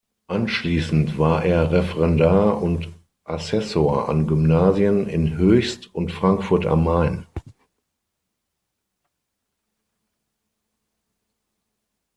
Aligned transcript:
Anschließend 0.25 1.19
war 1.19 1.45
er 1.45 1.71
Referendar 1.71 2.59
und 2.59 2.89
Assessor 3.23 4.09
an 4.09 4.25
Gymnasien 4.25 5.05
in 5.05 5.37
Hoechst 5.37 5.93
und 5.93 6.11
Frankfurt 6.11 6.65
am 6.65 6.85
Main. 6.85 7.27